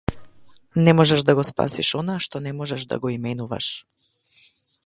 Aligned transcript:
Не 0.87 0.93
можеш 0.99 1.25
да 1.27 1.35
го 1.39 1.43
спасиш 1.49 1.91
она 2.01 2.17
што 2.27 2.43
не 2.49 2.57
можеш 2.63 2.89
да 2.95 3.01
го 3.05 3.15
именуваш. 3.17 3.73